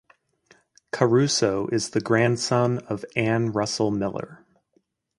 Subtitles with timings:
[0.91, 4.43] Caruso is the grandson of Ann Russell Miller.